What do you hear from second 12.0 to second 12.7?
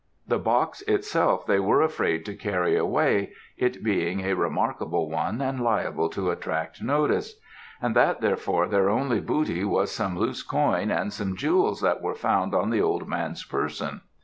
were found